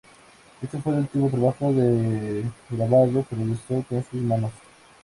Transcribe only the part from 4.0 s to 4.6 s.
sus manos.